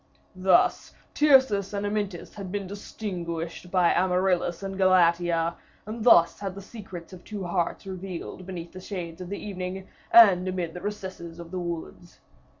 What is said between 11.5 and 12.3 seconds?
the woods.